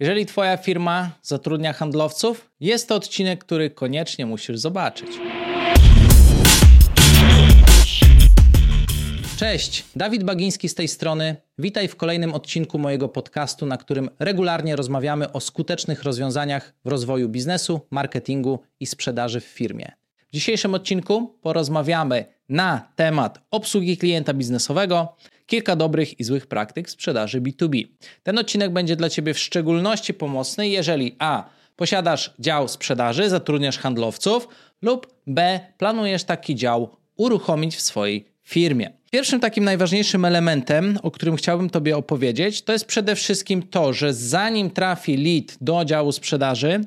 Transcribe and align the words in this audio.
Jeżeli 0.00 0.26
Twoja 0.26 0.56
firma 0.56 1.10
zatrudnia 1.22 1.72
handlowców, 1.72 2.50
jest 2.60 2.88
to 2.88 2.94
odcinek, 2.94 3.44
który 3.44 3.70
koniecznie 3.70 4.26
musisz 4.26 4.58
zobaczyć. 4.58 5.08
Cześć, 9.36 9.84
Dawid 9.96 10.24
Bagiński 10.24 10.68
z 10.68 10.74
tej 10.74 10.88
strony. 10.88 11.36
Witaj 11.58 11.88
w 11.88 11.96
kolejnym 11.96 12.34
odcinku 12.34 12.78
mojego 12.78 13.08
podcastu, 13.08 13.66
na 13.66 13.76
którym 13.76 14.10
regularnie 14.18 14.76
rozmawiamy 14.76 15.32
o 15.32 15.40
skutecznych 15.40 16.02
rozwiązaniach 16.02 16.74
w 16.84 16.88
rozwoju 16.88 17.28
biznesu, 17.28 17.80
marketingu 17.90 18.60
i 18.80 18.86
sprzedaży 18.86 19.40
w 19.40 19.44
firmie. 19.44 19.92
W 20.28 20.32
dzisiejszym 20.32 20.74
odcinku 20.74 21.38
porozmawiamy 21.42 22.24
na 22.48 22.92
temat 22.96 23.40
obsługi 23.50 23.96
klienta 23.96 24.34
biznesowego, 24.34 25.16
kilka 25.50 25.76
dobrych 25.76 26.20
i 26.20 26.24
złych 26.24 26.46
praktyk 26.46 26.90
sprzedaży 26.90 27.40
B2B. 27.40 27.86
Ten 28.22 28.38
odcinek 28.38 28.72
będzie 28.72 28.96
dla 28.96 29.10
Ciebie 29.10 29.34
w 29.34 29.38
szczególności 29.38 30.14
pomocny, 30.14 30.68
jeżeli 30.68 31.16
A. 31.18 31.44
Posiadasz 31.76 32.34
dział 32.38 32.68
sprzedaży, 32.68 33.28
zatrudniasz 33.28 33.78
handlowców, 33.78 34.48
lub 34.82 35.14
B. 35.26 35.60
Planujesz 35.78 36.24
taki 36.24 36.54
dział 36.54 36.96
uruchomić 37.16 37.76
w 37.76 37.80
swojej 37.80 38.24
firmie. 38.50 38.90
Pierwszym 39.10 39.40
takim 39.40 39.64
najważniejszym 39.64 40.24
elementem, 40.24 40.98
o 41.02 41.10
którym 41.10 41.36
chciałbym 41.36 41.70
Tobie 41.70 41.96
opowiedzieć, 41.96 42.62
to 42.62 42.72
jest 42.72 42.84
przede 42.84 43.16
wszystkim 43.16 43.62
to, 43.62 43.92
że 43.92 44.14
zanim 44.14 44.70
trafi 44.70 45.16
lead 45.16 45.58
do 45.60 45.84
działu 45.84 46.12
sprzedaży, 46.12 46.80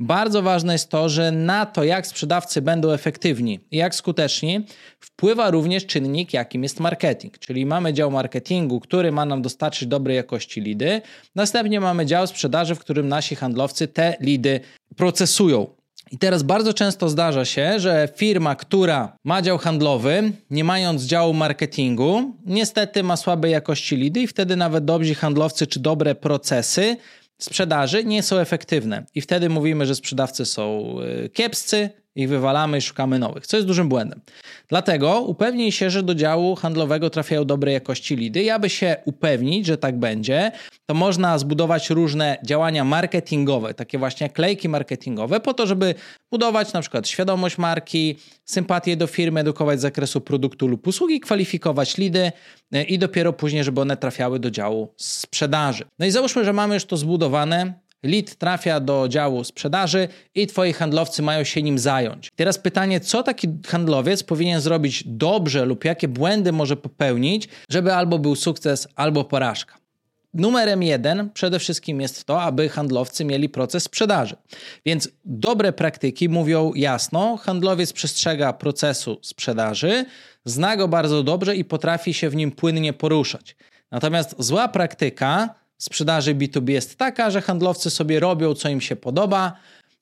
bardzo 0.00 0.42
ważne 0.42 0.72
jest 0.72 0.88
to, 0.88 1.08
że 1.08 1.32
na 1.32 1.66
to, 1.66 1.84
jak 1.84 2.06
sprzedawcy 2.06 2.62
będą 2.62 2.90
efektywni 2.90 3.60
i 3.70 3.76
jak 3.76 3.94
skuteczni, 3.94 4.66
wpływa 5.00 5.50
również 5.50 5.86
czynnik, 5.86 6.32
jakim 6.32 6.62
jest 6.62 6.80
marketing. 6.80 7.38
Czyli 7.38 7.66
mamy 7.66 7.92
dział 7.92 8.10
marketingu, 8.10 8.80
który 8.80 9.12
ma 9.12 9.24
nam 9.24 9.42
dostarczyć 9.42 9.88
dobrej 9.88 10.16
jakości 10.16 10.60
lidy. 10.60 11.00
Następnie 11.34 11.80
mamy 11.80 12.06
dział 12.06 12.26
sprzedaży, 12.26 12.74
w 12.74 12.78
którym 12.78 13.08
nasi 13.08 13.36
handlowcy 13.36 13.88
te 13.88 14.16
lidy 14.20 14.60
procesują. 14.96 15.77
I 16.10 16.18
teraz 16.18 16.42
bardzo 16.42 16.74
często 16.74 17.08
zdarza 17.08 17.44
się, 17.44 17.80
że 17.80 18.08
firma, 18.16 18.56
która 18.56 19.16
ma 19.24 19.42
dział 19.42 19.58
handlowy, 19.58 20.32
nie 20.50 20.64
mając 20.64 21.02
działu 21.02 21.34
marketingu, 21.34 22.34
niestety 22.46 23.02
ma 23.02 23.16
słabej 23.16 23.52
jakości 23.52 23.96
lidy 23.96 24.20
i 24.20 24.26
wtedy 24.26 24.56
nawet 24.56 24.84
dobrzy 24.84 25.14
handlowcy 25.14 25.66
czy 25.66 25.80
dobre 25.80 26.14
procesy 26.14 26.96
sprzedaży 27.38 28.04
nie 28.04 28.22
są 28.22 28.38
efektywne. 28.38 29.04
I 29.14 29.20
wtedy 29.20 29.48
mówimy, 29.48 29.86
że 29.86 29.94
sprzedawcy 29.94 30.44
są 30.44 30.96
y, 31.24 31.28
kiepscy, 31.28 31.90
ich 32.18 32.28
wywalamy 32.28 32.78
i 32.78 32.80
szukamy 32.80 33.18
nowych, 33.18 33.46
co 33.46 33.56
jest 33.56 33.66
dużym 33.66 33.88
błędem. 33.88 34.20
Dlatego 34.68 35.20
upewnij 35.20 35.72
się, 35.72 35.90
że 35.90 36.02
do 36.02 36.14
działu 36.14 36.54
handlowego 36.54 37.10
trafiają 37.10 37.44
dobrej 37.44 37.74
jakości 37.74 38.16
lidy. 38.16 38.42
I 38.42 38.50
aby 38.50 38.70
się 38.70 38.96
upewnić, 39.04 39.66
że 39.66 39.78
tak 39.78 39.98
będzie, 39.98 40.52
to 40.86 40.94
można 40.94 41.38
zbudować 41.38 41.90
różne 41.90 42.38
działania 42.44 42.84
marketingowe, 42.84 43.74
takie 43.74 43.98
właśnie 43.98 44.30
klejki 44.30 44.68
marketingowe, 44.68 45.40
po 45.40 45.54
to, 45.54 45.66
żeby 45.66 45.94
budować 46.30 46.72
na 46.72 46.80
przykład 46.80 47.08
świadomość 47.08 47.58
marki, 47.58 48.16
sympatię 48.44 48.96
do 48.96 49.06
firmy, 49.06 49.40
edukować 49.40 49.78
z 49.78 49.82
zakresu 49.82 50.20
produktu 50.20 50.68
lub 50.68 50.86
usługi, 50.86 51.20
kwalifikować 51.20 51.96
lidy 51.96 52.32
e, 52.72 52.82
i 52.82 52.98
dopiero 52.98 53.32
później, 53.32 53.64
żeby 53.64 53.80
one 53.80 53.96
trafiały 53.96 54.38
do 54.38 54.50
działu 54.50 54.94
sprzedaży. 54.96 55.84
No 55.98 56.06
i 56.06 56.10
załóżmy, 56.10 56.44
że 56.44 56.52
mamy 56.52 56.74
już 56.74 56.84
to 56.84 56.96
zbudowane, 56.96 57.74
Lead 58.02 58.34
trafia 58.34 58.80
do 58.80 59.08
działu 59.08 59.44
sprzedaży 59.44 60.08
i 60.34 60.46
twoi 60.46 60.72
handlowcy 60.72 61.22
mają 61.22 61.44
się 61.44 61.62
nim 61.62 61.78
zająć. 61.78 62.28
Teraz 62.36 62.58
pytanie, 62.58 63.00
co 63.00 63.22
taki 63.22 63.48
handlowiec 63.66 64.22
powinien 64.22 64.60
zrobić 64.60 65.04
dobrze 65.06 65.64
lub 65.64 65.84
jakie 65.84 66.08
błędy 66.08 66.52
może 66.52 66.76
popełnić, 66.76 67.48
żeby 67.68 67.94
albo 67.94 68.18
był 68.18 68.36
sukces, 68.36 68.88
albo 68.96 69.24
porażka. 69.24 69.78
Numerem 70.34 70.82
jeden 70.82 71.30
przede 71.30 71.58
wszystkim 71.58 72.00
jest 72.00 72.24
to, 72.24 72.42
aby 72.42 72.68
handlowcy 72.68 73.24
mieli 73.24 73.48
proces 73.48 73.82
sprzedaży. 73.82 74.36
Więc 74.86 75.08
dobre 75.24 75.72
praktyki 75.72 76.28
mówią 76.28 76.72
jasno, 76.74 77.36
handlowiec 77.36 77.92
przestrzega 77.92 78.52
procesu 78.52 79.18
sprzedaży, 79.22 80.04
zna 80.44 80.76
go 80.76 80.88
bardzo 80.88 81.22
dobrze 81.22 81.56
i 81.56 81.64
potrafi 81.64 82.14
się 82.14 82.30
w 82.30 82.36
nim 82.36 82.52
płynnie 82.52 82.92
poruszać. 82.92 83.56
Natomiast 83.90 84.34
zła 84.38 84.68
praktyka 84.68 85.54
sprzedaży 85.78 86.34
B2B 86.34 86.70
jest 86.70 86.96
taka, 86.96 87.30
że 87.30 87.40
handlowcy 87.40 87.90
sobie 87.90 88.20
robią, 88.20 88.54
co 88.54 88.68
im 88.68 88.80
się 88.80 88.96
podoba, 88.96 89.52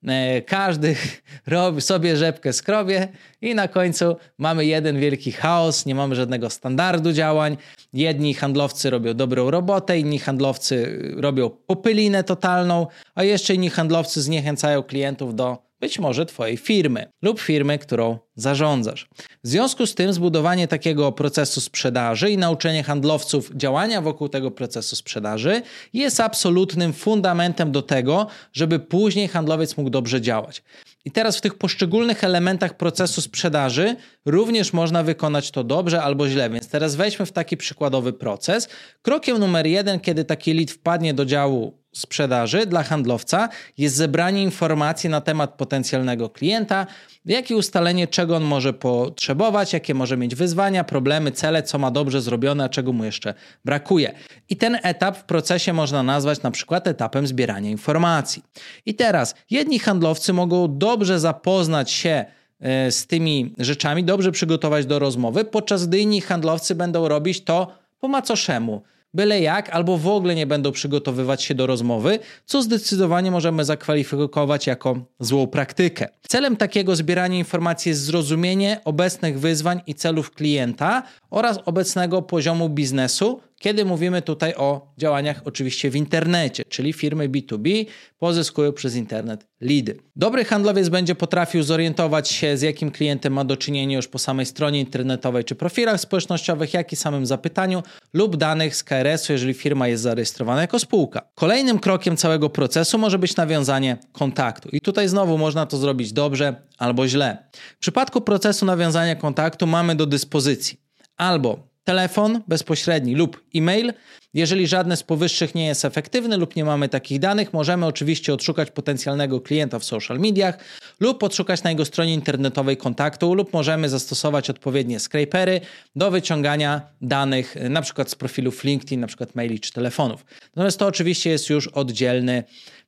e, 0.07 0.43
każdy 0.43 0.97
robi 1.47 1.81
sobie 1.81 2.17
rzepkę 2.17 2.53
skrobie 2.53 3.09
i 3.41 3.55
na 3.55 3.69
końcu 3.69 4.17
mamy 4.39 4.67
jeden 4.67 5.01
wielki 5.01 5.33
chaos, 5.33 5.87
nie 5.87 5.95
mamy 5.95 6.15
żadnego 6.15 6.51
standardu 6.51 7.13
działań. 7.13 7.57
Jedni 7.93 8.35
handlowcy 8.35 8.91
robią 8.91 9.15
dobrą 9.15 9.51
robotę, 9.51 9.99
inni 9.99 10.19
handlowcy 10.19 11.01
robią 11.17 11.51
popylinę 11.51 12.25
totalną, 12.25 12.87
a 13.15 13.25
jeszcze 13.25 13.55
inni 13.55 13.71
handlowcy 13.71 14.23
zniechęcają 14.23 14.83
klientów 14.83 15.35
do 15.35 15.66
być 15.81 15.99
może 15.99 16.27
Twojej 16.27 16.57
firmy 16.57 17.07
lub 17.23 17.41
firmy, 17.41 17.79
którą 17.79 18.19
zarządzasz. 18.35 19.09
W 19.45 19.49
związku 19.49 19.87
z 19.87 19.95
tym 19.95 20.13
zbudowanie 20.13 20.69
takiego 20.69 21.13
procesu 21.13 21.61
sprzedaży 21.61 22.31
i 22.31 22.39
nauczenie 22.39 22.83
handlowców 22.83 23.51
działania 23.55 24.01
wokół 24.01 24.29
tego 24.29 24.51
procesu 24.51 24.97
sprzedaży 24.97 25.63
jest 25.93 26.21
absolutnym 26.21 26.93
fundamentem 26.93 27.73
do 27.73 27.83
tego, 27.83 28.27
żeby 28.53 28.79
później 28.79 29.29
handlowiec 29.29 29.77
mógł 29.77 29.91
dobrze 29.91 30.21
działać. 30.21 30.63
I 31.05 31.11
teraz 31.11 31.37
w 31.37 31.41
tych 31.41 31.55
poszczególnych 31.55 32.25
elementach 32.25 32.77
procesu 32.77 33.21
sprzedaży 33.21 33.97
również 34.25 34.73
można 34.73 35.03
wykonać 35.03 35.51
to 35.51 35.65
dobrze 35.65 36.03
albo 36.03 36.29
źle. 36.29 36.51
Więc 36.51 36.69
teraz 36.69 36.95
weźmy 36.95 37.27
w 37.27 37.33
taki 37.33 37.57
przykładowy 37.57 38.13
proces. 38.13 38.69
Krokiem 39.03 39.39
numer 39.39 39.67
jeden, 39.67 40.01
kiedy 40.01 40.25
taki 40.25 40.55
lead 40.55 40.71
wpadnie 40.71 41.15
do 41.15 41.25
działu 41.25 41.79
sprzedaży 41.99 42.67
dla 42.67 42.83
handlowca 42.83 43.49
jest 43.79 43.97
zebranie 43.97 44.43
informacji 44.43 45.11
na 45.11 45.21
temat 45.21 45.55
potencjalnego 45.55 46.31
klienta, 46.31 46.87
jak 47.25 47.51
i 47.51 47.55
ustalenie, 47.55 48.07
czego 48.07 48.37
on 48.37 48.45
może 48.45 48.73
potrzebować, 48.73 49.73
jakie 49.73 49.95
może 49.95 50.17
mieć 50.17 50.35
wyzwania, 50.35 50.85
problemy, 50.85 51.33
cele, 51.33 51.63
co 51.63 51.79
ma 51.79 51.91
dobrze 51.91 52.21
zrobione, 52.21 52.65
a 52.65 52.69
czego 52.69 52.93
mu 52.93 53.05
jeszcze 53.05 53.35
brakuje. 53.65 54.13
I 54.49 54.57
ten 54.57 54.79
etap 54.83 55.17
w 55.17 55.25
procesie 55.25 55.73
można 55.73 56.03
nazwać 56.03 56.43
na 56.43 56.51
przykład 56.51 56.87
etapem 56.87 57.27
zbierania 57.27 57.71
informacji. 57.71 58.43
I 58.87 58.95
teraz 58.95 59.35
jedni 59.51 59.79
handlowcy 59.79 60.33
mogą 60.33 60.79
dobrze 60.79 61.21
zapoznać 61.21 61.91
się 61.91 62.25
e, 62.61 62.93
z 62.93 63.07
tymi 63.07 63.55
rzeczami, 63.59 64.05
dobrze 64.05 64.33
przygotować 64.33 64.87
do 64.87 64.99
rozmowy, 64.99 65.45
podczas 65.45 65.87
gdy 65.87 65.99
inni 65.99 66.21
handlowcy 66.21 66.75
będą 66.75 67.09
robić 67.09 67.45
to 67.45 67.73
po 68.01 68.09
macoszemu 68.09 68.83
byle 69.17 69.41
jak, 69.41 69.71
albo 69.71 69.99
w 69.99 70.09
ogóle 70.09 70.35
nie 70.35 70.47
będą 70.47 70.73
przygotowywać 70.73 71.43
się 71.43 71.55
do 71.55 71.67
rozmowy, 71.67 72.19
co 72.47 72.63
zdecydowanie 72.63 73.31
możemy 73.31 73.65
zakwalifikować 73.65 74.67
jako 74.67 74.97
złą 75.21 75.47
praktykę. 75.47 76.09
Celem 76.29 76.57
takiego 76.57 76.97
zbierania 76.97 77.39
informacji 77.39 77.89
jest 77.89 78.03
zrozumienie 78.03 78.81
obecnych 78.85 79.41
wyzwań 79.41 79.81
i 79.87 79.95
celów 79.95 80.31
klienta 80.31 81.03
oraz 81.31 81.59
obecnego 81.65 82.23
poziomu 82.23 82.69
biznesu, 82.69 83.41
kiedy 83.59 83.85
mówimy 83.85 84.23
tutaj 84.23 84.55
o 84.55 84.95
działaniach 84.99 85.41
oczywiście 85.45 85.91
w 85.91 85.97
internecie, 85.97 86.65
czyli 86.69 86.93
firmy 86.93 87.29
B2B 87.29 87.87
pozyskują 88.19 88.73
przez 88.73 88.95
internet 88.97 89.47
leady. 89.61 89.97
Dobry 90.17 90.45
handlowiec 90.45 90.89
będzie 90.89 91.15
potrafił 91.15 91.63
zorientować 91.63 92.31
się, 92.31 92.57
z 92.57 92.63
jakim 92.63 92.91
klientem 92.91 93.33
ma 93.33 93.45
do 93.45 93.57
czynienia 93.57 93.97
już 93.97 94.09
po 94.09 94.19
samej 94.19 94.47
stronie 94.47 94.81
internetowej 94.81 95.45
czy 95.45 95.55
profilach 95.55 96.01
społecznościowych, 96.01 96.75
jak 96.75 96.93
i 96.93 96.97
samym 96.97 97.27
zapytaniu 97.27 97.83
lub 98.13 98.37
danych 98.37 98.77
z 98.77 98.85
KRS-u, 98.85 99.33
jeżeli 99.33 99.55
firma 99.55 99.89
jest 99.89 100.03
zarejestrowana 100.03 100.61
jako 100.61 100.79
spółka. 100.79 101.29
Kolejnym 101.35 101.79
krokiem 101.79 102.17
całego 102.17 102.51
procesu 102.51 102.99
może 102.99 103.19
być 103.19 103.37
nawiązanie 103.37 103.97
kontaktu. 104.13 104.69
I 104.73 104.81
tutaj 104.81 105.09
znowu 105.09 105.39
można 105.39 105.67
to 105.67 105.77
zrobić 105.77 106.13
dobrze 106.13 106.63
albo 106.79 107.09
źle. 107.09 107.37
W 107.77 107.79
przypadku 107.79 108.21
procesu 108.21 108.67
nawiązania 108.67 109.17
kontaktu 109.17 109.67
mamy 109.67 109.95
do 109.95 110.07
dyspozycji 110.07 110.81
albo 111.17 111.76
telefon 111.87 112.43
bezpośredni 112.49 113.15
lub 113.15 113.43
e-mail. 113.55 113.93
Jeżeli 114.35 114.67
żadne 114.67 114.97
z 114.97 115.03
powyższych 115.03 115.55
nie 115.55 115.67
jest 115.67 115.85
efektywny 115.85 116.37
lub 116.37 116.57
nie 116.57 116.65
mamy 116.65 116.89
takich 116.89 117.19
danych, 117.19 117.53
możemy 117.53 117.87
oczywiście 117.87 118.35
odszukać 118.35 118.71
potencjalnego 118.71 119.41
klienta 119.41 119.79
w 119.79 119.85
social 119.85 120.19
mediach 120.19 120.59
lub 121.01 121.23
odszukać 121.23 121.63
na 121.63 121.71
jego 121.71 121.85
stronie 121.85 122.15
internetowej 122.15 122.77
kontaktu 122.77 123.35
lub 123.35 123.53
możemy 123.53 123.89
zastosować 123.89 124.51
odpowiednie 124.51 125.01
scrapery 125.01 125.61
do 125.97 126.11
wyciągania 126.11 126.81
danych 127.01 127.57
na 127.71 127.83
przykład 127.83 128.11
z 128.11 128.15
profilów 128.15 128.65
LinkedIn, 128.65 129.07
przykład 129.07 129.35
maili 129.35 129.61
czy 129.61 129.73
telefonów. 129.73 130.25
Natomiast 130.57 130.79
to 130.79 130.87
oczywiście 130.87 131.31
jest 131.31 131.51
już 131.51 131.69
oddzielny 131.69 132.45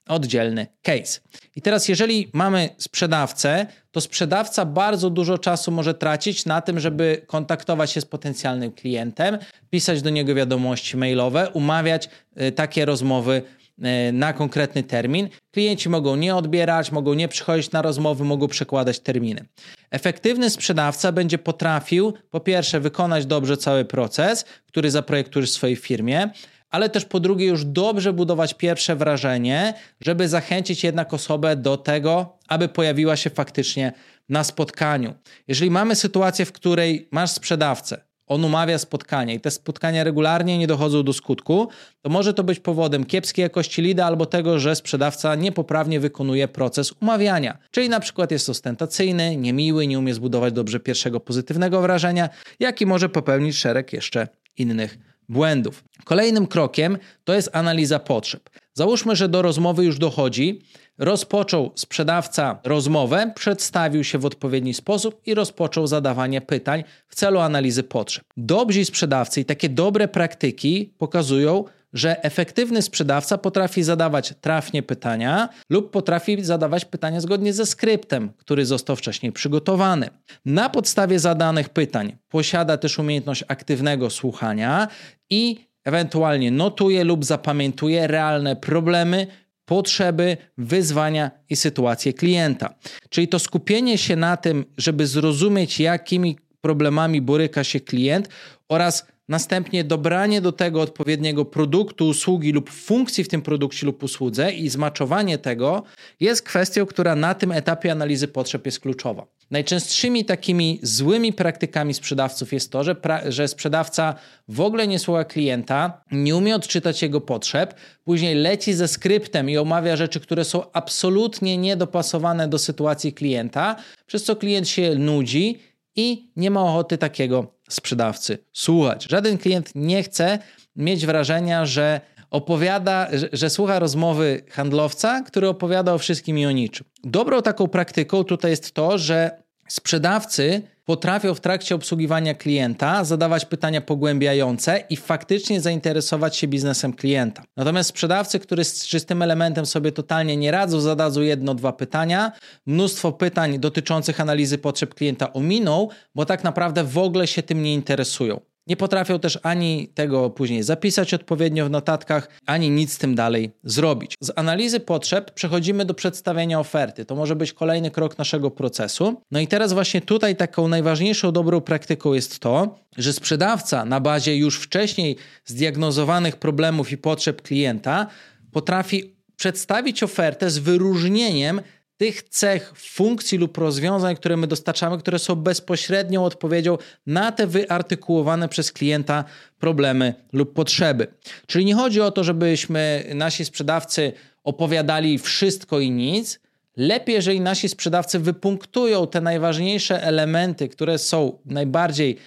oddzielny 0.08 0.66
case. 0.82 1.20
I 1.56 1.62
teraz, 1.62 1.88
jeżeli 1.88 2.30
mamy 2.32 2.68
sprzedawcę, 2.78 3.66
to 3.90 4.00
sprzedawca 4.00 4.64
bardzo 4.64 5.10
dużo 5.10 5.38
czasu 5.38 5.72
może 5.72 5.94
tracić 5.94 6.46
na 6.46 6.60
tym, 6.60 6.80
żeby 6.80 7.22
kontaktować 7.26 7.90
się 7.90 8.00
z 8.00 8.04
potencjalnym 8.04 8.72
klientem, 8.72 9.38
pisać 9.70 10.02
do 10.02 10.10
niego 10.10 10.34
wiadomości 10.34 10.96
mailowe, 10.96 11.50
umawiać 11.50 12.08
y, 12.42 12.52
takie 12.52 12.84
rozmowy 12.84 13.42
y, 13.78 14.12
na 14.12 14.32
konkretny 14.32 14.82
termin. 14.82 15.28
Klienci 15.50 15.88
mogą 15.88 16.16
nie 16.16 16.36
odbierać, 16.36 16.92
mogą 16.92 17.14
nie 17.14 17.28
przychodzić 17.28 17.70
na 17.70 17.82
rozmowy, 17.82 18.24
mogą 18.24 18.48
przekładać 18.48 19.00
terminy. 19.00 19.44
Efektywny 19.90 20.50
sprzedawca 20.50 21.12
będzie 21.12 21.38
potrafił, 21.38 22.12
po 22.30 22.40
pierwsze, 22.40 22.80
wykonać 22.80 23.26
dobrze 23.26 23.56
cały 23.56 23.84
proces, 23.84 24.44
który 24.66 24.90
zaprojektujesz 24.90 25.50
w 25.50 25.54
swojej 25.54 25.76
firmie, 25.76 26.30
ale 26.70 26.90
też 26.90 27.04
po 27.04 27.20
drugie 27.20 27.46
już 27.46 27.64
dobrze 27.64 28.12
budować 28.12 28.54
pierwsze 28.54 28.96
wrażenie, 28.96 29.74
żeby 30.00 30.28
zachęcić 30.28 30.84
jednak 30.84 31.14
osobę 31.14 31.56
do 31.56 31.76
tego, 31.76 32.38
aby 32.48 32.68
pojawiła 32.68 33.16
się 33.16 33.30
faktycznie 33.30 33.92
na 34.28 34.44
spotkaniu. 34.44 35.14
Jeżeli 35.48 35.70
mamy 35.70 35.94
sytuację, 35.94 36.44
w 36.44 36.52
której 36.52 37.08
masz 37.10 37.30
sprzedawcę, 37.30 38.08
on 38.28 38.44
umawia 38.44 38.78
spotkanie 38.78 39.34
i 39.34 39.40
te 39.40 39.50
spotkania 39.50 40.04
regularnie 40.04 40.58
nie 40.58 40.66
dochodzą 40.66 41.02
do 41.02 41.12
skutku, 41.12 41.68
to 42.02 42.10
może 42.10 42.34
to 42.34 42.44
być 42.44 42.60
powodem 42.60 43.04
kiepskiej 43.04 43.42
jakości 43.42 43.82
lida 43.82 44.06
albo 44.06 44.26
tego, 44.26 44.58
że 44.58 44.76
sprzedawca 44.76 45.34
niepoprawnie 45.34 46.00
wykonuje 46.00 46.48
proces 46.48 46.92
umawiania. 47.02 47.58
Czyli 47.70 47.88
na 47.88 48.00
przykład 48.00 48.30
jest 48.30 48.48
ostentacyjny, 48.48 49.36
niemiły, 49.36 49.86
nie 49.86 49.98
umie 49.98 50.14
zbudować 50.14 50.52
dobrze 50.52 50.80
pierwszego 50.80 51.20
pozytywnego 51.20 51.80
wrażenia, 51.80 52.28
jak 52.60 52.80
i 52.80 52.86
może 52.86 53.08
popełnić 53.08 53.56
szereg 53.56 53.92
jeszcze 53.92 54.28
innych 54.56 54.98
błędów. 55.28 55.84
Kolejnym 56.04 56.46
krokiem 56.46 56.98
to 57.24 57.34
jest 57.34 57.50
analiza 57.52 57.98
potrzeb. 57.98 58.50
Załóżmy, 58.74 59.16
że 59.16 59.28
do 59.28 59.42
rozmowy 59.42 59.84
już 59.84 59.98
dochodzi, 59.98 60.62
rozpoczął 60.98 61.72
sprzedawca 61.74 62.58
rozmowę, 62.64 63.32
przedstawił 63.34 64.04
się 64.04 64.18
w 64.18 64.26
odpowiedni 64.26 64.74
sposób 64.74 65.20
i 65.26 65.34
rozpoczął 65.34 65.86
zadawanie 65.86 66.40
pytań 66.40 66.84
w 67.08 67.14
celu 67.14 67.40
analizy 67.40 67.82
potrzeb. 67.82 68.24
Dobrzy 68.36 68.84
sprzedawcy 68.84 69.40
i 69.40 69.44
takie 69.44 69.68
dobre 69.68 70.08
praktyki 70.08 70.92
pokazują, 70.98 71.64
że 71.92 72.24
efektywny 72.24 72.82
sprzedawca 72.82 73.38
potrafi 73.38 73.82
zadawać 73.82 74.34
trafnie 74.40 74.82
pytania 74.82 75.48
lub 75.70 75.90
potrafi 75.90 76.44
zadawać 76.44 76.84
pytania 76.84 77.20
zgodnie 77.20 77.52
ze 77.52 77.66
skryptem, 77.66 78.32
który 78.36 78.66
został 78.66 78.96
wcześniej 78.96 79.32
przygotowany. 79.32 80.08
Na 80.44 80.70
podstawie 80.70 81.18
zadanych 81.18 81.68
pytań 81.68 82.16
posiada 82.28 82.76
też 82.76 82.98
umiejętność 82.98 83.44
aktywnego 83.48 84.10
słuchania 84.10 84.88
i 85.30 85.68
ewentualnie 85.84 86.50
notuje 86.50 87.04
lub 87.04 87.24
zapamiętuje 87.24 88.06
realne 88.06 88.56
problemy, 88.56 89.26
potrzeby, 89.64 90.36
wyzwania 90.58 91.30
i 91.50 91.56
sytuacje 91.56 92.12
klienta. 92.12 92.74
Czyli 93.10 93.28
to 93.28 93.38
skupienie 93.38 93.98
się 93.98 94.16
na 94.16 94.36
tym, 94.36 94.64
żeby 94.76 95.06
zrozumieć, 95.06 95.80
jakimi 95.80 96.38
problemami 96.60 97.20
boryka 97.20 97.64
się 97.64 97.80
klient 97.80 98.28
oraz 98.68 99.06
Następnie 99.28 99.84
dobranie 99.84 100.40
do 100.40 100.52
tego 100.52 100.80
odpowiedniego 100.80 101.44
produktu, 101.44 102.06
usługi 102.08 102.52
lub 102.52 102.70
funkcji 102.70 103.24
w 103.24 103.28
tym 103.28 103.42
produkcie 103.42 103.86
lub 103.86 104.02
usłudze 104.02 104.52
i 104.52 104.68
zmaczowanie 104.68 105.38
tego 105.38 105.82
jest 106.20 106.42
kwestią, 106.42 106.86
która 106.86 107.14
na 107.14 107.34
tym 107.34 107.52
etapie 107.52 107.92
analizy 107.92 108.28
potrzeb 108.28 108.66
jest 108.66 108.80
kluczowa. 108.80 109.26
Najczęstszymi 109.50 110.24
takimi 110.24 110.80
złymi 110.82 111.32
praktykami 111.32 111.94
sprzedawców 111.94 112.52
jest 112.52 112.72
to, 112.72 112.84
że, 112.84 112.96
że 113.28 113.48
sprzedawca 113.48 114.14
w 114.48 114.60
ogóle 114.60 114.86
nie 114.86 114.98
słucha 114.98 115.24
klienta, 115.24 116.04
nie 116.12 116.36
umie 116.36 116.54
odczytać 116.54 117.02
jego 117.02 117.20
potrzeb, 117.20 117.74
później 118.04 118.34
leci 118.34 118.74
ze 118.74 118.88
skryptem 118.88 119.50
i 119.50 119.56
omawia 119.58 119.96
rzeczy, 119.96 120.20
które 120.20 120.44
są 120.44 120.72
absolutnie 120.72 121.56
niedopasowane 121.56 122.48
do 122.48 122.58
sytuacji 122.58 123.12
klienta, 123.12 123.76
przez 124.06 124.24
co 124.24 124.36
klient 124.36 124.68
się 124.68 124.94
nudzi 124.94 125.58
i 125.98 126.30
nie 126.36 126.50
ma 126.50 126.62
ochoty 126.62 126.98
takiego 126.98 127.46
sprzedawcy 127.68 128.38
słuchać. 128.52 129.06
Żaden 129.10 129.38
klient 129.38 129.72
nie 129.74 130.02
chce 130.02 130.38
mieć 130.76 131.06
wrażenia, 131.06 131.66
że 131.66 132.00
opowiada, 132.30 133.08
że, 133.12 133.28
że, 133.32 133.50
słucha 133.50 133.78
rozmowy 133.78 134.42
handlowca, 134.50 135.22
który 135.22 135.48
opowiada 135.48 135.94
o 135.94 135.98
wszystkim 135.98 136.38
i 136.38 136.46
o 136.46 136.50
niczym. 136.50 136.86
Dobrą 137.04 137.42
taką 137.42 137.68
praktyką 137.68 138.24
tutaj 138.24 138.50
jest 138.50 138.72
to, 138.72 138.98
że 138.98 139.42
sprzedawcy 139.68 140.62
potrafią 140.84 141.34
w 141.34 141.40
trakcie 141.40 141.74
obsługiwania 141.74 142.34
klienta 142.34 143.04
zadawać 143.04 143.44
pytania 143.44 143.80
pogłębiające 143.80 144.84
i 144.90 144.96
faktycznie 144.96 145.60
zainteresować 145.60 146.36
się 146.36 146.48
biznesem 146.48 146.92
klienta. 146.92 147.42
Natomiast 147.56 147.88
sprzedawcy, 147.88 148.38
którzy 148.38 148.64
z 148.64 149.06
tym 149.06 149.22
elementem 149.22 149.66
sobie 149.66 149.92
totalnie 149.92 150.36
nie 150.36 150.50
radzą, 150.50 150.80
zadadzą 150.80 151.20
jedno, 151.20 151.54
dwa 151.54 151.72
pytania, 151.72 152.32
mnóstwo 152.66 153.12
pytań 153.12 153.58
dotyczących 153.58 154.20
analizy 154.20 154.58
potrzeb 154.58 154.94
klienta 154.94 155.32
ominą, 155.32 155.88
bo 156.14 156.26
tak 156.26 156.44
naprawdę 156.44 156.84
w 156.84 156.98
ogóle 156.98 157.26
się 157.26 157.42
tym 157.42 157.62
nie 157.62 157.74
interesują. 157.74 158.40
Nie 158.68 158.76
potrafią 158.76 159.18
też 159.18 159.38
ani 159.42 159.88
tego 159.94 160.30
później 160.30 160.62
zapisać 160.62 161.14
odpowiednio 161.14 161.66
w 161.66 161.70
notatkach, 161.70 162.28
ani 162.46 162.70
nic 162.70 162.92
z 162.92 162.98
tym 162.98 163.14
dalej 163.14 163.50
zrobić. 163.64 164.14
Z 164.20 164.30
analizy 164.36 164.80
potrzeb 164.80 165.30
przechodzimy 165.30 165.84
do 165.84 165.94
przedstawienia 165.94 166.60
oferty. 166.60 167.04
To 167.04 167.14
może 167.14 167.36
być 167.36 167.52
kolejny 167.52 167.90
krok 167.90 168.18
naszego 168.18 168.50
procesu. 168.50 169.22
No 169.30 169.40
i 169.40 169.46
teraz 169.46 169.72
właśnie 169.72 170.00
tutaj 170.00 170.36
taką 170.36 170.68
najważniejszą 170.68 171.32
dobrą 171.32 171.60
praktyką 171.60 172.14
jest 172.14 172.38
to, 172.38 172.78
że 172.96 173.12
sprzedawca 173.12 173.84
na 173.84 174.00
bazie 174.00 174.36
już 174.36 174.60
wcześniej 174.60 175.16
zdiagnozowanych 175.44 176.36
problemów 176.36 176.92
i 176.92 176.98
potrzeb 176.98 177.42
klienta 177.42 178.06
potrafi 178.52 179.14
przedstawić 179.36 180.02
ofertę 180.02 180.50
z 180.50 180.58
wyróżnieniem 180.58 181.60
tych 181.98 182.22
cech, 182.22 182.72
funkcji 182.76 183.38
lub 183.38 183.58
rozwiązań, 183.58 184.16
które 184.16 184.36
my 184.36 184.46
dostarczamy, 184.46 184.98
które 184.98 185.18
są 185.18 185.34
bezpośrednią 185.34 186.24
odpowiedzią 186.24 186.78
na 187.06 187.32
te 187.32 187.46
wyartykułowane 187.46 188.48
przez 188.48 188.72
klienta 188.72 189.24
problemy 189.58 190.14
lub 190.32 190.54
potrzeby. 190.54 191.06
Czyli 191.46 191.64
nie 191.64 191.74
chodzi 191.74 192.00
o 192.00 192.10
to, 192.10 192.24
żebyśmy 192.24 193.04
nasi 193.14 193.44
sprzedawcy 193.44 194.12
opowiadali 194.44 195.18
wszystko 195.18 195.80
i 195.80 195.90
nic. 195.90 196.40
Lepiej, 196.76 197.14
jeżeli 197.14 197.40
nasi 197.40 197.68
sprzedawcy 197.68 198.18
wypunktują 198.18 199.06
te 199.06 199.20
najważniejsze 199.20 200.02
elementy, 200.02 200.68
które 200.68 200.98
są 200.98 201.38
najbardziej 201.46 202.18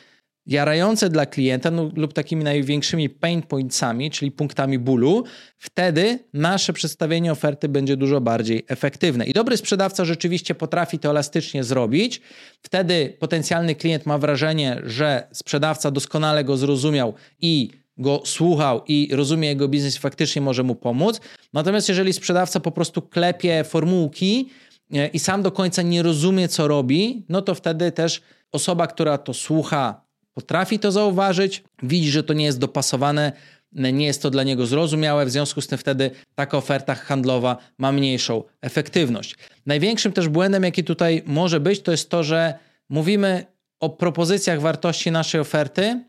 jarające 0.51 1.09
dla 1.09 1.25
klienta 1.25 1.71
no, 1.71 1.91
lub 1.95 2.13
takimi 2.13 2.43
największymi 2.43 3.09
pain 3.09 3.41
pointsami, 3.41 4.11
czyli 4.11 4.31
punktami 4.31 4.79
bólu, 4.79 5.23
wtedy 5.57 6.19
nasze 6.33 6.73
przedstawienie 6.73 7.31
oferty 7.31 7.69
będzie 7.69 7.97
dużo 7.97 8.21
bardziej 8.21 8.65
efektywne. 8.67 9.25
I 9.25 9.33
dobry 9.33 9.57
sprzedawca 9.57 10.05
rzeczywiście 10.05 10.55
potrafi 10.55 10.99
to 10.99 11.09
elastycznie 11.09 11.63
zrobić. 11.63 12.21
Wtedy 12.61 13.17
potencjalny 13.19 13.75
klient 13.75 14.05
ma 14.05 14.17
wrażenie, 14.17 14.81
że 14.83 15.27
sprzedawca 15.31 15.91
doskonale 15.91 16.43
go 16.43 16.57
zrozumiał 16.57 17.13
i 17.41 17.69
go 17.97 18.21
słuchał 18.25 18.81
i 18.87 19.09
rozumie 19.11 19.47
jego 19.47 19.67
biznes, 19.67 19.97
faktycznie 19.97 20.41
może 20.41 20.63
mu 20.63 20.75
pomóc. 20.75 21.21
Natomiast 21.53 21.89
jeżeli 21.89 22.13
sprzedawca 22.13 22.59
po 22.59 22.71
prostu 22.71 23.01
klepie 23.01 23.63
formułki 23.63 24.49
e, 24.93 25.07
i 25.07 25.19
sam 25.19 25.41
do 25.41 25.51
końca 25.51 25.81
nie 25.81 26.03
rozumie, 26.03 26.47
co 26.47 26.67
robi, 26.67 27.25
no 27.29 27.41
to 27.41 27.55
wtedy 27.55 27.91
też 27.91 28.21
osoba, 28.51 28.87
która 28.87 29.17
to 29.17 29.33
słucha, 29.33 30.10
potrafi 30.33 30.79
to 30.79 30.91
zauważyć, 30.91 31.63
widzi, 31.83 32.11
że 32.11 32.23
to 32.23 32.33
nie 32.33 32.45
jest 32.45 32.59
dopasowane, 32.59 33.31
nie 33.73 34.05
jest 34.05 34.21
to 34.21 34.29
dla 34.29 34.43
niego 34.43 34.65
zrozumiałe, 34.65 35.25
w 35.25 35.31
związku 35.31 35.61
z 35.61 35.67
tym 35.67 35.77
wtedy 35.77 36.11
taka 36.35 36.57
oferta 36.57 36.95
handlowa 36.95 37.57
ma 37.77 37.91
mniejszą 37.91 38.43
efektywność. 38.61 39.35
Największym 39.65 40.11
też 40.11 40.27
błędem, 40.29 40.63
jaki 40.63 40.83
tutaj 40.83 41.23
może 41.25 41.59
być, 41.59 41.81
to 41.81 41.91
jest 41.91 42.09
to, 42.09 42.23
że 42.23 42.53
mówimy 42.89 43.45
o 43.79 43.89
propozycjach 43.89 44.61
wartości 44.61 45.11
naszej 45.11 45.41
oferty, 45.41 46.03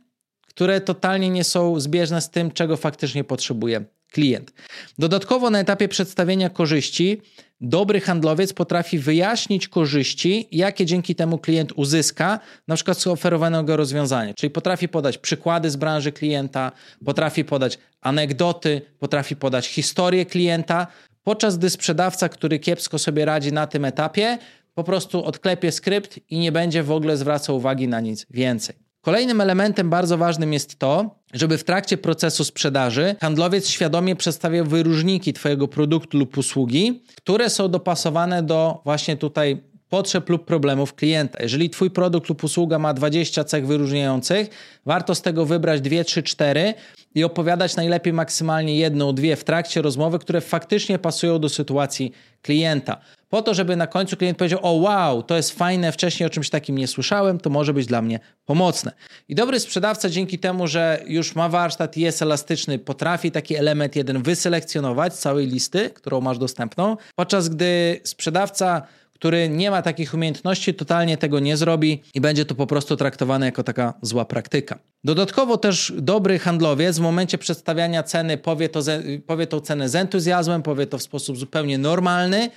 które 0.49 0.81
totalnie 0.81 1.31
nie 1.31 1.45
są 1.45 1.81
zbieżne 1.81 2.21
z 2.21 2.31
tym, 2.31 2.51
czego 2.51 2.77
faktycznie 2.77 3.25
potrzebuje 3.25 3.85
klient. 4.13 4.53
Dodatkowo 4.99 5.51
na 5.51 5.61
etapie 5.61 5.89
przedstawienia 5.89 6.51
korzyści 6.51 7.21
dobry 7.63 8.01
handlowiec 8.01 8.53
potrafi 8.53 8.99
wyjaśnić 8.99 9.69
korzyści, 9.69 10.49
jakie 10.53 10.87
dzięki 10.87 11.15
temu 11.15 11.39
klient 11.39 11.73
uzyska, 11.77 12.41
na 12.69 12.75
przykład 12.75 12.99
z 12.99 13.07
oferowanego 13.07 13.77
rozwiązania. 13.77 14.35
Czyli 14.35 14.51
potrafi 14.51 14.89
podać 14.89 15.19
przykłady 15.19 15.71
z 15.71 15.77
branży 15.77 16.13
klienta, 16.13 16.73
potrafi 17.05 17.45
podać 17.45 17.79
anegdoty, 18.01 18.83
potrafi 18.99 19.37
podać 19.37 19.69
historię 19.69 20.27
klienta, 20.27 20.87
podczas 21.25 21.59
gdy 21.59 21.71
sprzedawca, 21.71 22.29
który 22.29 22.59
kiepsko 22.59 22.99
sobie 22.99 23.25
radzi 23.25 23.53
na 23.53 23.67
tym 23.67 23.85
etapie, 23.85 24.39
po 24.75 24.85
prostu 24.85 25.25
odklepie 25.25 25.73
skrypt 25.73 26.21
i 26.31 26.39
nie 26.39 26.53
będzie 26.53 26.83
w 26.83 26.91
ogóle 26.91 27.17
zwracał 27.17 27.57
uwagi 27.57 27.89
na 27.89 28.01
nic 28.01 28.27
więcej. 28.31 28.82
Kolejnym 29.03 29.41
elementem 29.41 29.91
bardzo 29.91 30.19
ważnym 30.19 30.53
jest 30.53 30.79
to, 30.79 31.17
żeby 31.33 31.59
w 31.59 31.65
trakcie 31.65 31.97
procesu 31.97 32.45
sprzedaży 32.45 33.17
handlowiec 33.21 33.69
świadomie 33.69 34.17
przedstawiał 34.17 34.67
wyróżniki 34.67 35.33
Twojego 35.33 35.69
produktu 35.69 36.19
lub 36.19 36.39
usługi, 36.39 37.03
które 37.17 37.51
są 37.51 37.69
dopasowane 37.69 38.43
do 38.43 38.81
właśnie 38.85 39.17
tutaj 39.17 39.63
potrzeb 39.89 40.29
lub 40.29 40.45
problemów 40.45 40.95
klienta. 40.95 41.43
Jeżeli 41.43 41.71
Twój 41.71 41.91
produkt 41.91 42.29
lub 42.29 42.45
usługa 42.45 42.79
ma 42.79 42.95
20 42.95 43.45
cech 43.45 43.67
wyróżniających, 43.67 44.49
warto 44.87 45.15
z 45.15 45.23
tego 45.23 45.47
wybrać 45.47 45.81
2, 45.81 46.05
3, 46.05 46.23
4 46.23 46.75
i 47.15 47.25
opowiadać 47.25 47.77
najlepiej 47.77 48.13
maksymalnie 48.13 48.77
jedną, 48.77 49.13
dwie 49.13 49.37
w 49.37 49.45
trakcie 49.45 49.83
rozmowy, 49.83 50.19
które 50.19 50.41
faktycznie 50.41 50.99
pasują 50.99 51.39
do 51.39 51.49
sytuacji 51.49 52.13
klienta. 52.43 53.01
Po 53.33 53.43
to, 53.43 53.55
żeby 53.55 53.77
na 53.77 53.87
końcu 53.87 54.17
klient 54.17 54.39
powiedział: 54.39 54.61
O, 54.63 54.73
wow, 54.73 55.23
to 55.23 55.37
jest 55.37 55.51
fajne, 55.59 55.93
wcześniej 55.93 56.27
o 56.27 56.31
czymś 56.31 56.51
takim 56.51 56.79
nie 56.79 56.87
słyszałem, 56.87 57.39
to 57.39 57.51
może 57.51 57.75
być 57.75 57.87
dla 57.87 58.03
mnie 58.03 58.21
pomocne. 58.45 58.93
I 59.29 59.35
dobry 59.35 59.61
sprzedawca 59.61 60.09
dzięki 60.09 60.39
temu, 60.39 60.67
że 60.67 61.03
już 61.07 61.35
ma 61.35 61.49
warsztat 61.49 61.97
jest 61.97 62.23
elastyczny, 62.23 62.79
potrafi 62.79 63.31
taki 63.31 63.57
element 63.57 63.97
jeden 63.97 64.23
wyselekcjonować 64.23 65.15
z 65.15 65.19
całej 65.19 65.47
listy, 65.47 65.91
którą 65.91 66.21
masz 66.21 66.39
dostępną, 66.39 66.97
podczas 67.15 67.49
gdy 67.49 68.01
sprzedawca 68.05 68.83
który 69.15 69.49
nie 69.49 69.71
ma 69.71 69.83
takich 69.83 70.15
umiejętności, 70.15 70.75
totalnie 70.75 71.17
tego 71.17 71.41
nie 71.41 71.57
zrobi 71.57 72.03
i 72.15 72.21
będzie 72.21 72.45
to 72.45 72.55
po 72.55 72.67
prostu 72.67 72.97
traktowane 72.97 73.47
jako 73.47 73.63
taka 73.63 73.95
zła 74.03 74.25
praktyka. 74.25 74.79
Dodatkowo 75.05 75.57
też 75.57 75.93
dobry 75.97 76.39
handlowiec 76.39 76.99
w 76.99 77.01
momencie 77.01 77.39
przedstawiania 77.39 78.03
ceny 78.03 78.39
powie, 78.39 78.69
to, 78.69 78.81
powie 79.27 79.47
tą 79.47 79.61
cenę 79.61 79.89
z 79.89 79.95
entuzjazmem, 79.95 80.63
powie 80.63 80.87
to 80.87 80.99
w 80.99 81.03
sposób 81.03 81.37
zupełnie 81.37 81.79
normalny, 81.79 82.51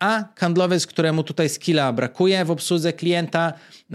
a 0.00 0.24
handlowiec, 0.36 0.86
któremu 0.86 1.22
tutaj 1.22 1.48
skilla 1.48 1.92
brakuje 1.92 2.44
w 2.44 2.50
obsłudze 2.50 2.92
klienta, 2.92 3.52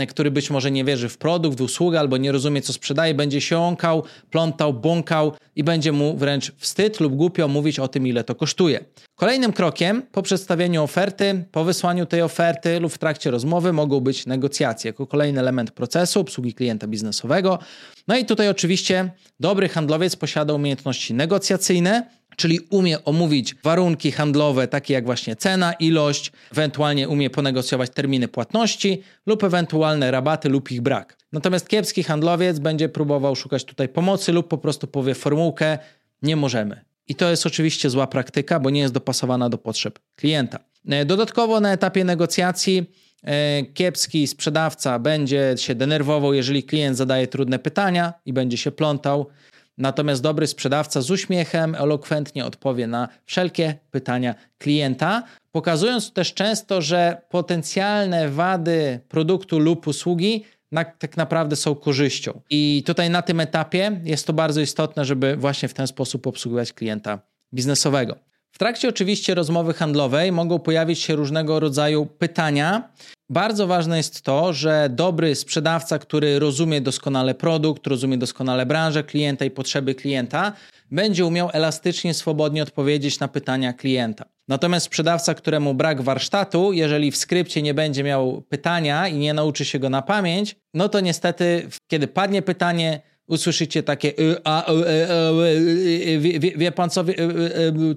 który 0.10 0.32
być 0.32 0.50
może 0.50 0.72
nie 0.72 0.84
wierzy 0.84 1.10
w 1.10 1.18
produkt, 1.18 1.58
w 1.58 1.62
usługę 1.62 2.00
albo 2.00 2.18
nie 2.18 2.32
rozumie, 2.32 2.62
co 2.62 2.74
sprzedaje, 2.74 3.14
będzie 3.14 3.42
się 3.42 3.56
jąkał, 3.56 4.04
plątał, 4.32 4.74
bąkał 4.74 5.34
i 5.56 5.64
będzie 5.64 5.92
mu 5.92 6.18
wręcz 6.18 6.52
wstyd 6.58 7.00
lub 7.00 7.16
głupio 7.16 7.48
mówić 7.48 7.80
o 7.80 7.88
tym, 7.88 8.08
ile 8.08 8.24
to 8.24 8.36
kosztuje. 8.36 8.86
Kolejnym 9.16 9.54
krokiem 9.54 10.02
po 10.12 10.22
przedstawieniu 10.22 10.84
oferty, 10.84 11.46
po 11.52 11.64
wysłaniu 11.64 12.06
tej 12.06 12.22
oferty 12.22 12.80
lub 12.80 12.94
w 12.94 12.98
trakcie 12.98 13.32
rozmowy 13.32 13.74
mogą 13.74 14.00
być 14.00 14.26
negocjacje 14.26 14.90
jako 14.90 15.08
kolejny 15.08 15.40
element 15.40 15.72
procesu 15.72 16.20
obsługi 16.20 16.54
klienta 16.54 16.88
biznesowego. 16.88 17.60
No 18.08 18.18
i 18.18 18.26
tutaj 18.26 18.50
oczywiście 18.50 19.12
dobry 19.40 19.70
handlowiec 19.70 20.16
posiada 20.16 20.54
umiejętności 20.54 21.14
negocjacyjne, 21.14 22.10
czyli 22.36 22.60
umie 22.60 23.04
omówić 23.04 23.56
warunki 23.64 24.12
handlowe, 24.12 24.68
takie 24.68 24.94
jak 24.94 25.06
właśnie 25.06 25.36
cena, 25.36 25.74
ilość, 25.74 26.32
ewentualnie 26.52 27.10
umie 27.10 27.30
ponegocjować 27.30 27.90
terminy 27.90 28.28
płatności 28.28 29.02
lub 29.26 29.44
ewentualne 29.44 30.12
rabaty 30.12 30.50
lub 30.50 30.72
ich 30.72 30.82
brak. 30.82 31.18
Natomiast 31.32 31.70
kiepski 31.70 32.04
handlowiec 32.04 32.60
będzie 32.60 32.90
próbował 32.90 33.36
szukać 33.36 33.64
tutaj 33.64 33.90
pomocy 33.90 34.32
lub 34.32 34.48
po 34.48 34.58
prostu 34.58 34.88
powie 34.88 35.16
formułkę 35.16 35.78
nie 36.22 36.36
możemy. 36.36 36.82
I 37.08 37.16
to 37.16 37.30
jest 37.30 37.46
oczywiście 37.46 37.90
zła 37.90 38.08
praktyka, 38.08 38.60
bo 38.60 38.70
nie 38.70 38.82
jest 38.82 38.94
dopasowana 38.94 39.50
do 39.50 39.58
potrzeb 39.58 40.00
klienta. 40.16 40.60
E, 40.90 41.06
dodatkowo 41.06 41.60
na 41.60 41.74
etapie 41.74 42.04
negocjacji 42.04 42.92
e, 43.24 43.64
kiepski 43.64 44.28
sprzedawca 44.28 45.00
będzie 45.00 45.54
się 45.58 45.76
denerwował, 45.76 46.34
jeżeli 46.34 46.64
klient 46.64 46.98
zadaje 46.98 47.28
trudne 47.28 47.60
pytania 47.60 48.14
i 48.26 48.34
będzie 48.34 48.58
się 48.58 48.72
plątał. 48.72 49.28
Natomiast 49.78 50.22
dobry 50.22 50.48
sprzedawca 50.48 51.02
z 51.02 51.12
uśmiechem 51.12 51.76
elokwentnie 51.76 52.46
odpowie 52.46 52.88
na 52.88 53.08
wszelkie 53.26 53.76
pytania 53.92 54.36
klienta, 54.58 55.24
pokazując 55.52 56.14
też 56.14 56.34
często, 56.34 56.82
że 56.82 57.22
potencjalne 57.30 58.30
wady 58.30 59.00
produktu 59.10 59.60
lub 59.60 59.88
usługi 59.88 60.44
na, 60.72 60.86
tak 60.86 61.18
naprawdę 61.18 61.56
są 61.56 61.76
korzyścią. 61.76 62.42
I 62.50 62.84
tutaj 62.86 63.10
na 63.10 63.22
tym 63.22 63.40
etapie 63.40 64.02
jest 64.04 64.28
to 64.28 64.34
bardzo 64.34 64.62
istotne, 64.62 65.06
żeby 65.06 65.36
właśnie 65.36 65.70
w 65.70 65.74
ten 65.74 65.88
sposób 65.88 66.28
obsługiwać 66.28 66.74
klienta 66.74 67.20
biznesowego. 67.54 68.16
W 68.52 68.58
trakcie 68.58 68.90
oczywiście 68.90 69.36
rozmowy 69.36 69.74
handlowej 69.74 70.32
mogą 70.32 70.60
pojawić 70.60 71.00
się 71.00 71.16
różnego 71.16 71.60
rodzaju 71.60 72.06
pytania. 72.06 72.90
Bardzo 73.30 73.68
ważne 73.68 73.98
jest 73.98 74.22
to, 74.22 74.54
że 74.54 74.90
dobry 74.92 75.36
sprzedawca, 75.36 76.00
który 76.00 76.40
rozumie 76.40 76.82
doskonale 76.82 77.36
produkt, 77.36 77.88
rozumie 77.88 78.18
doskonale 78.18 78.66
branżę 78.66 79.04
klienta 79.04 79.46
i 79.46 79.52
potrzeby 79.52 79.96
klienta, 79.96 80.54
będzie 80.92 81.26
umiał 81.26 81.50
elastycznie, 81.54 82.14
swobodnie 82.14 82.64
odpowiedzieć 82.64 83.20
na 83.20 83.28
pytania 83.28 83.74
klienta. 83.74 84.26
Natomiast 84.48 84.86
sprzedawca, 84.86 85.34
któremu 85.34 85.74
brak 85.74 86.02
warsztatu, 86.02 86.74
jeżeli 86.74 87.12
w 87.12 87.18
skrypcie 87.18 87.62
nie 87.62 87.74
będzie 87.74 88.04
miał 88.04 88.42
pytania 88.42 89.08
i 89.08 89.18
nie 89.18 89.34
nauczy 89.34 89.66
się 89.66 89.80
go 89.80 89.90
na 89.90 90.02
pamięć, 90.02 90.56
no 90.74 90.90
to 90.90 91.00
niestety, 91.00 91.68
kiedy 91.88 92.08
padnie 92.08 92.42
pytanie, 92.42 93.02
usłyszycie 93.28 93.84
takie 93.84 94.14
a, 94.44 94.72
wie, 96.20 96.40
wie 96.40 96.72
pan 96.72 96.90
co, 96.90 97.06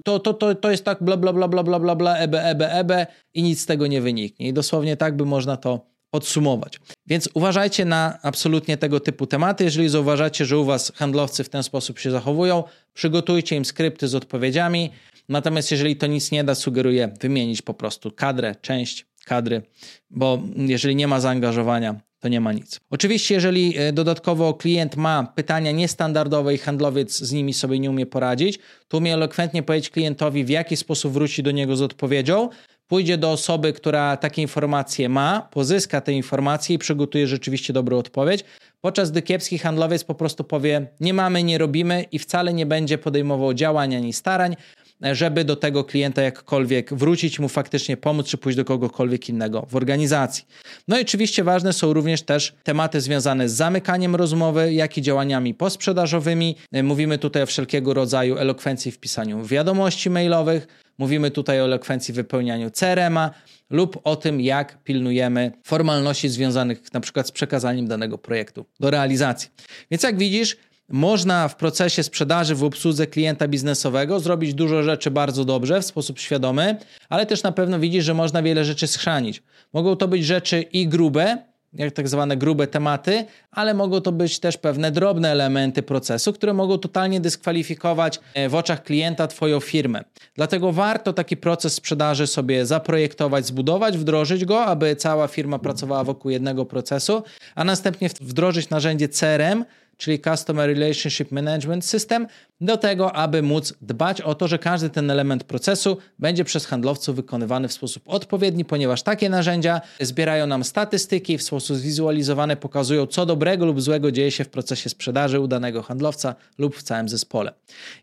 to, 0.05 0.19
to, 0.19 0.33
to, 0.33 0.55
to 0.55 0.71
jest 0.71 0.85
tak 0.85 1.03
bla 1.03 1.17
bla 1.17 1.33
bla 1.33 1.47
bla 1.47 1.63
bla 1.63 1.79
bla 1.79 1.95
bla 1.95 2.17
ebe 2.17 2.43
ebe 2.43 2.71
ebe 2.71 3.07
i 3.33 3.43
nic 3.43 3.61
z 3.61 3.65
tego 3.65 3.87
nie 3.87 4.01
wyniknie. 4.01 4.47
I 4.47 4.53
dosłownie 4.53 4.97
tak 4.97 5.15
by 5.15 5.25
można 5.25 5.57
to 5.57 5.85
podsumować. 6.11 6.79
Więc 7.07 7.29
uważajcie 7.33 7.85
na 7.85 8.19
absolutnie 8.21 8.77
tego 8.77 8.99
typu 8.99 9.27
tematy. 9.27 9.63
Jeżeli 9.63 9.89
zauważacie, 9.89 10.45
że 10.45 10.57
u 10.57 10.65
was 10.65 10.91
handlowcy 10.95 11.43
w 11.43 11.49
ten 11.49 11.63
sposób 11.63 11.99
się 11.99 12.11
zachowują, 12.11 12.63
przygotujcie 12.93 13.55
im 13.55 13.65
skrypty 13.65 14.07
z 14.07 14.15
odpowiedziami. 14.15 14.89
Natomiast 15.29 15.71
jeżeli 15.71 15.95
to 15.95 16.07
nic 16.07 16.31
nie 16.31 16.43
da, 16.43 16.55
sugeruję 16.55 17.13
wymienić 17.21 17.61
po 17.61 17.73
prostu 17.73 18.11
kadrę, 18.11 18.55
część 18.61 19.05
kadry, 19.25 19.61
bo 20.09 20.41
jeżeli 20.55 20.95
nie 20.95 21.07
ma 21.07 21.19
zaangażowania, 21.19 21.95
to 22.19 22.27
nie 22.27 22.41
ma 22.41 22.53
nic. 22.53 22.79
Oczywiście, 22.89 23.35
jeżeli 23.35 23.77
e, 23.77 23.93
dodatkowo 23.93 24.53
klient 24.53 24.95
ma 24.95 25.33
pytania 25.35 25.71
niestandardowe 25.71 26.53
i 26.53 26.57
handlowiec 26.57 27.17
z 27.17 27.31
nimi 27.31 27.53
sobie 27.53 27.79
nie 27.79 27.89
umie 27.89 28.05
poradzić, 28.05 28.59
to 28.87 28.97
umie 28.97 29.13
elokwentnie 29.13 29.63
powiedzieć 29.63 29.89
klientowi, 29.89 30.43
w 30.43 30.49
jaki 30.49 30.77
sposób 30.77 31.13
wróci 31.13 31.43
do 31.43 31.51
niego 31.51 31.75
z 31.75 31.81
odpowiedzią, 31.81 32.49
pójdzie 32.87 33.17
do 33.17 33.31
osoby, 33.31 33.73
która 33.73 34.17
takie 34.17 34.41
informacje 34.41 35.09
ma, 35.09 35.47
pozyska 35.51 36.01
te 36.01 36.13
informacje 36.13 36.75
i 36.75 36.79
przygotuje 36.79 37.27
rzeczywiście 37.27 37.73
dobrą 37.73 37.97
odpowiedź, 37.97 38.43
podczas 38.81 39.11
gdy 39.11 39.21
kiepski 39.21 39.57
handlowiec 39.57 40.03
po 40.03 40.15
prostu 40.15 40.43
powie: 40.43 40.87
Nie 40.99 41.13
mamy, 41.13 41.43
nie 41.43 41.57
robimy 41.57 42.05
i 42.11 42.19
wcale 42.19 42.53
nie 42.53 42.65
będzie 42.65 42.97
podejmował 42.97 43.53
działań 43.53 43.95
ani 43.95 44.13
starań, 44.13 44.55
żeby 45.01 45.43
do 45.43 45.55
tego 45.55 45.83
klienta 45.83 46.21
jakkolwiek 46.21 46.93
wrócić, 46.93 47.39
mu 47.39 47.49
faktycznie 47.49 47.97
pomóc, 47.97 48.27
czy 48.27 48.37
pójść 48.37 48.57
do 48.57 48.65
kogokolwiek 48.65 49.29
innego 49.29 49.65
w 49.69 49.75
organizacji. 49.75 50.45
No 50.87 50.97
i 50.97 51.01
oczywiście 51.01 51.43
ważne 51.43 51.73
są 51.73 51.93
również 51.93 52.21
też 52.21 52.53
tematy 52.63 53.01
związane 53.01 53.49
z 53.49 53.53
zamykaniem 53.53 54.15
rozmowy, 54.15 54.73
jak 54.73 54.97
i 54.97 55.01
działaniami 55.01 55.53
posprzedażowymi. 55.53 56.55
Mówimy 56.83 57.17
tutaj 57.17 57.43
o 57.43 57.45
wszelkiego 57.45 57.93
rodzaju 57.93 58.37
elokwencji 58.37 58.91
w 58.91 58.99
pisaniu 58.99 59.45
wiadomości 59.45 60.09
mailowych, 60.09 60.67
mówimy 60.97 61.31
tutaj 61.31 61.61
o 61.61 61.63
elokwencji 61.63 62.13
w 62.13 62.15
wypełnianiu 62.15 62.71
CRM-a 62.71 63.31
lub 63.69 63.99
o 64.03 64.15
tym, 64.15 64.41
jak 64.41 64.83
pilnujemy 64.83 65.51
formalności 65.63 66.29
związanych 66.29 66.93
na 66.93 66.99
przykład 66.99 67.27
z 67.27 67.31
przekazaniem 67.31 67.87
danego 67.87 68.17
projektu 68.17 68.65
do 68.79 68.91
realizacji. 68.91 69.49
Więc 69.91 70.03
jak 70.03 70.17
widzisz, 70.17 70.57
można 70.89 71.47
w 71.47 71.55
procesie 71.55 72.03
sprzedaży, 72.03 72.55
w 72.55 72.63
obsłudze 72.63 73.07
klienta 73.07 73.47
biznesowego 73.47 74.19
zrobić 74.19 74.53
dużo 74.53 74.83
rzeczy 74.83 75.11
bardzo 75.11 75.45
dobrze, 75.45 75.81
w 75.81 75.85
sposób 75.85 76.19
świadomy, 76.19 76.77
ale 77.09 77.25
też 77.25 77.43
na 77.43 77.51
pewno 77.51 77.79
widzisz, 77.79 78.05
że 78.05 78.13
można 78.13 78.41
wiele 78.43 78.65
rzeczy 78.65 78.87
schrzanić. 78.87 79.43
Mogą 79.73 79.95
to 79.95 80.07
być 80.07 80.25
rzeczy 80.25 80.61
i 80.61 80.87
grube, 80.87 81.37
jak 81.73 81.93
tak 81.93 82.07
zwane 82.07 82.37
grube 82.37 82.67
tematy, 82.67 83.25
ale 83.51 83.73
mogą 83.73 84.01
to 84.01 84.11
być 84.11 84.39
też 84.39 84.57
pewne 84.57 84.91
drobne 84.91 85.31
elementy 85.31 85.83
procesu, 85.83 86.33
które 86.33 86.53
mogą 86.53 86.77
totalnie 86.77 87.21
dyskwalifikować 87.21 88.19
e, 88.33 88.49
w 88.49 88.55
oczach 88.55 88.83
klienta 88.83 89.27
Twoją 89.27 89.59
firmę. 89.59 90.03
Dlatego 90.35 90.71
warto 90.71 91.13
taki 91.13 91.37
proces 91.37 91.73
sprzedaży 91.73 92.27
sobie 92.27 92.65
zaprojektować, 92.65 93.45
zbudować, 93.45 93.97
wdrożyć 93.97 94.45
go, 94.45 94.65
aby 94.65 94.95
cała 94.95 95.27
firma 95.27 95.59
pracowała 95.59 96.03
wokół 96.03 96.31
jednego 96.31 96.65
procesu, 96.65 97.23
a 97.55 97.63
następnie 97.63 98.09
wdrożyć 98.21 98.69
narzędzie 98.69 99.09
CRM, 99.09 99.65
czyli 99.99 100.19
Customer 100.19 100.69
Relationship 100.69 101.31
Management 101.31 101.85
System, 101.85 102.27
do 102.61 102.77
tego, 102.77 103.15
aby 103.15 103.41
móc 103.41 103.73
dbać 103.81 104.21
o 104.21 104.35
to, 104.35 104.47
że 104.47 104.59
każdy 104.59 104.89
ten 104.89 105.11
element 105.11 105.43
procesu 105.43 105.97
będzie 106.19 106.43
przez 106.43 106.65
handlowców 106.65 107.15
wykonywany 107.15 107.67
w 107.67 107.73
sposób 107.73 108.03
odpowiedni, 108.05 108.65
ponieważ 108.65 109.03
takie 109.03 109.29
narzędzia 109.29 109.81
zbierają 109.99 110.47
nam 110.47 110.63
statystyki, 110.63 111.37
w 111.37 111.43
sposób 111.43 111.77
zwizualizowany 111.77 112.55
pokazują, 112.55 113.07
co 113.07 113.25
dobrego 113.25 113.65
lub 113.65 113.81
złego 113.81 114.11
dzieje 114.11 114.31
się 114.31 114.43
w 114.43 114.49
procesie 114.49 114.89
sprzedaży 114.89 115.39
u 115.39 115.47
danego 115.47 115.83
handlowca 115.83 116.35
lub 116.57 116.75
w 116.75 116.83
całym 116.83 117.09
zespole. 117.09 117.53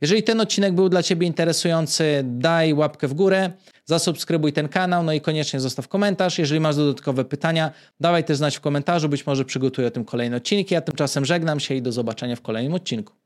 Jeżeli 0.01 0.23
ten 0.23 0.41
odcinek 0.41 0.75
był 0.75 0.89
dla 0.89 1.03
Ciebie 1.03 1.27
interesujący, 1.27 2.23
daj 2.25 2.75
łapkę 2.75 3.09
w 3.09 3.15
górę 3.15 3.51
zasubskrybuj 3.87 4.53
ten 4.53 4.69
kanał, 4.69 5.03
no 5.03 5.13
i 5.13 5.21
koniecznie 5.21 5.61
zostaw 5.61 5.89
komentarz. 5.89 6.39
Jeżeli 6.39 6.61
masz 6.61 6.77
dodatkowe 6.77 7.25
pytania, 7.25 7.71
dawaj 8.01 8.25
też 8.25 8.37
znać 8.37 8.57
w 8.57 8.61
komentarzu, 8.61 9.09
być 9.09 9.27
może 9.27 9.45
przygotuję 9.45 9.89
o 9.89 9.91
tym 9.91 10.05
kolejne 10.05 10.37
odcinki. 10.37 10.75
Ja 10.75 10.81
tymczasem 10.81 11.25
żegnam 11.25 11.61
się 11.61 11.75
i 11.75 11.83
do 11.83 11.93
zobaczenia 11.93 12.37
w 12.37 12.41
kolejnym 12.41 12.75
odcinku. 12.75 13.13